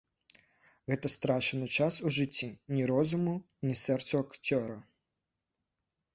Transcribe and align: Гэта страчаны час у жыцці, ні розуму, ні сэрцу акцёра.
Гэта 0.91 1.11
страчаны 1.15 1.67
час 1.77 1.93
у 2.07 2.13
жыцці, 2.15 2.49
ні 2.77 2.81
розуму, 2.93 3.35
ні 3.67 3.75
сэрцу 3.83 4.13
акцёра. 4.23 4.77